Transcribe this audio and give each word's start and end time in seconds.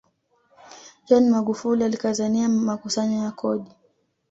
john 1.05 1.25
magufuli 1.29 1.83
alikazania 1.83 2.49
makusanyo 2.49 3.23
ya 3.23 3.31
kodi 3.31 3.71